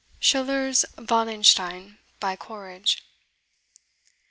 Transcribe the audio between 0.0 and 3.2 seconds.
SCHILLER'S WALLENSTEIN, BY COLERIDGE.